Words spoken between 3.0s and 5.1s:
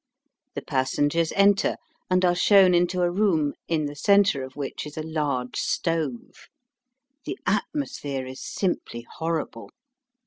a room, in the centre of which is a